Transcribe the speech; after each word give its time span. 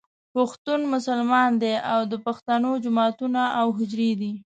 پښتون 0.33 0.79
مسلمان 0.93 1.49
دی 1.61 1.73
او 1.91 1.99
د 2.11 2.13
پښتنو 2.25 2.71
جوماتونه 2.83 3.41
او 3.59 3.67
حجرې 3.77 4.11
دي. 4.21 4.31